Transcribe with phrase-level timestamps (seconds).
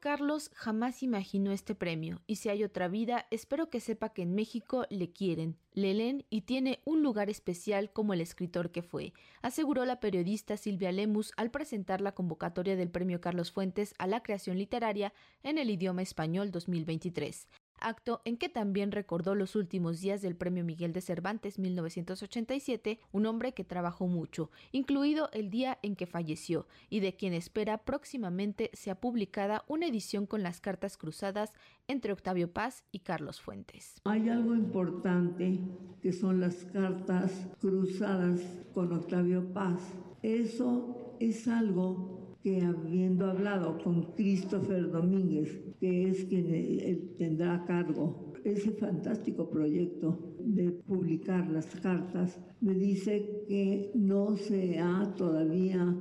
[0.00, 4.34] Carlos jamás imaginó este premio y si hay otra vida, espero que sepa que en
[4.34, 9.12] México le quieren, le leen y tiene un lugar especial como el escritor que fue,
[9.42, 14.22] aseguró la periodista Silvia Lemus al presentar la convocatoria del Premio Carlos Fuentes a la
[14.22, 17.46] creación literaria en el idioma español 2023
[17.80, 23.26] acto en que también recordó los últimos días del Premio Miguel de Cervantes 1987, un
[23.26, 28.70] hombre que trabajó mucho, incluido el día en que falleció, y de quien espera próximamente
[28.72, 31.52] sea publicada una edición con las cartas cruzadas
[31.88, 34.00] entre Octavio Paz y Carlos Fuentes.
[34.04, 35.58] Hay algo importante
[36.00, 38.40] que son las cartas cruzadas
[38.72, 39.80] con Octavio Paz.
[40.22, 47.64] Eso es algo que habiendo hablado con Christopher Domínguez, que es quien él tendrá a
[47.64, 55.94] cargo ese fantástico proyecto de publicar las cartas, me dice que no se ha todavía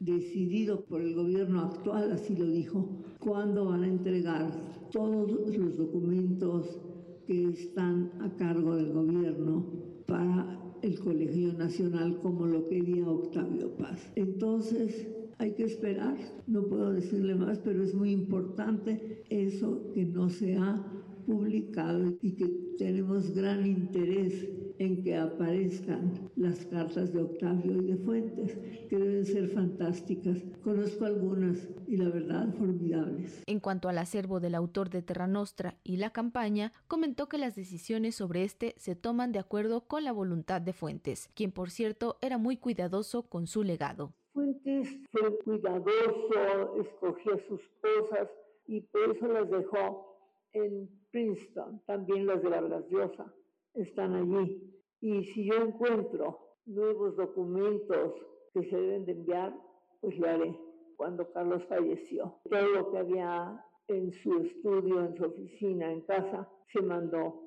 [0.00, 4.50] decidido por el gobierno actual, así lo dijo, cuándo van a entregar
[4.90, 6.80] todos los documentos
[7.26, 9.66] que están a cargo del gobierno
[10.06, 14.12] para el Colegio Nacional como lo quería Octavio Paz.
[14.16, 20.28] Entonces, hay que esperar, no puedo decirle más, pero es muy importante eso que no
[20.28, 20.82] se ha
[21.26, 22.46] publicado y que
[22.78, 29.24] tenemos gran interés en que aparezcan las cartas de Octavio y de Fuentes, que deben
[29.24, 30.38] ser fantásticas.
[30.62, 33.42] Conozco algunas y la verdad formidables.
[33.46, 37.54] En cuanto al acervo del autor de Terra Nostra y la campaña, comentó que las
[37.54, 42.18] decisiones sobre este se toman de acuerdo con la voluntad de Fuentes, quien por cierto
[42.20, 44.12] era muy cuidadoso con su legado.
[44.34, 48.28] Fuentes fue cuidadoso, escogió sus cosas
[48.66, 50.18] y por eso las dejó
[50.52, 51.80] en Princeton.
[51.86, 53.32] También las de la Graciosa
[53.74, 54.60] están allí.
[55.00, 58.12] Y si yo encuentro nuevos documentos
[58.52, 59.56] que se deben de enviar,
[60.00, 60.58] pues lo haré.
[60.96, 66.48] Cuando Carlos falleció, todo lo que había en su estudio, en su oficina, en casa,
[66.72, 67.44] se mandó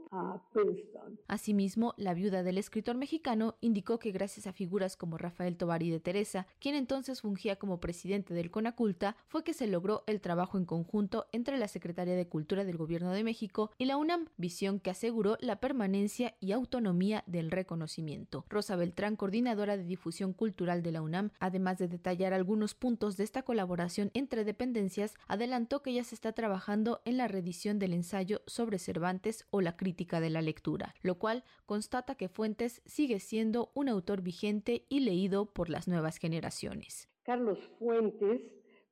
[1.27, 5.89] Asimismo, la viuda del escritor mexicano indicó que gracias a figuras como Rafael Tovar y
[5.89, 10.57] de Teresa, quien entonces fungía como presidente del CONACULTA, fue que se logró el trabajo
[10.57, 14.79] en conjunto entre la Secretaría de Cultura del Gobierno de México y la UNAM, visión
[14.79, 18.45] que aseguró la permanencia y autonomía del reconocimiento.
[18.49, 23.25] Rosa Beltrán, coordinadora de difusión cultural de la UNAM, además de detallar algunos puntos de
[23.25, 28.41] esta colaboración entre dependencias, adelantó que ya se está trabajando en la reedición del ensayo
[28.45, 29.06] sobre Cervantes
[29.51, 34.21] o la crítica de la lectura, lo cual constata que Fuentes sigue siendo un autor
[34.21, 37.09] vigente y leído por las nuevas generaciones.
[37.23, 38.41] Carlos Fuentes,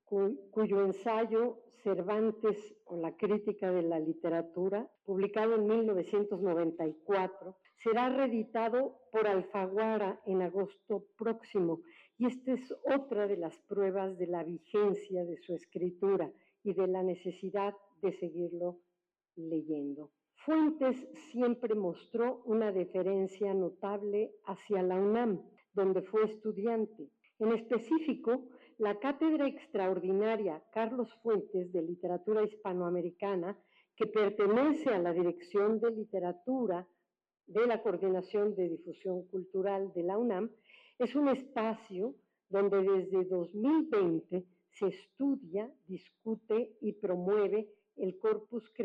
[0.05, 9.27] cuyo ensayo Cervantes o la crítica de la literatura, publicado en 1994, será reeditado por
[9.27, 11.81] Alfaguara en agosto próximo.
[12.17, 16.31] Y esta es otra de las pruebas de la vigencia de su escritura
[16.63, 18.79] y de la necesidad de seguirlo
[19.35, 20.11] leyendo.
[20.45, 25.41] Fuentes siempre mostró una deferencia notable hacia la UNAM,
[25.73, 27.09] donde fue estudiante.
[27.39, 28.47] En específico,
[28.77, 33.57] la cátedra extraordinaria Carlos Fuentes de Literatura Hispanoamericana,
[33.95, 36.87] que pertenece a la Dirección de Literatura
[37.47, 40.51] de la Coordinación de Difusión Cultural de la UNAM,
[40.99, 42.15] es un espacio
[42.49, 47.69] donde desde 2020 se estudia, discute y promueve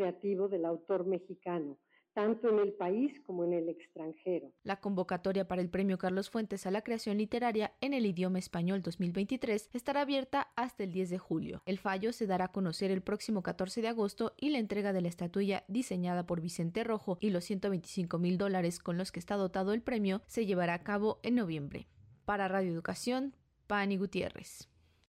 [0.01, 1.77] creativo del autor mexicano,
[2.13, 4.51] tanto en el país como en el extranjero.
[4.63, 8.81] La convocatoria para el Premio Carlos Fuentes a la creación literaria en el idioma español
[8.81, 11.61] 2023 estará abierta hasta el 10 de julio.
[11.65, 15.01] El fallo se dará a conocer el próximo 14 de agosto y la entrega de
[15.01, 19.35] la estatuilla diseñada por Vicente Rojo y los 125 mil dólares con los que está
[19.35, 21.87] dotado el premio se llevará a cabo en noviembre.
[22.25, 23.35] Para Radio Educación,
[23.67, 24.70] Pani Gutiérrez.